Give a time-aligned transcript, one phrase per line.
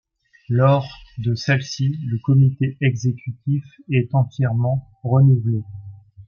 [0.49, 5.61] Lors de celle-ci le comité exécutif est entièrement renouvelé.